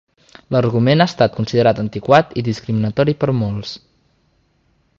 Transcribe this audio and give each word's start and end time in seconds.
L'argument 0.53 1.03
ha 1.03 1.05
estat 1.11 1.35
considerat 1.41 1.81
antiquat 1.83 2.33
i 2.43 2.45
discriminatori 2.47 3.15
per 3.25 3.33
molts. 3.43 3.75